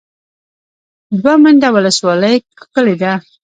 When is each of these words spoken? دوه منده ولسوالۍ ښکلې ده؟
دوه 1.21 1.33
منده 1.43 1.67
ولسوالۍ 1.75 2.35
ښکلې 2.61 2.95
ده؟ 3.01 3.11